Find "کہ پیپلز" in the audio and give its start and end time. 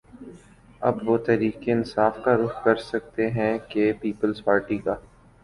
3.69-4.43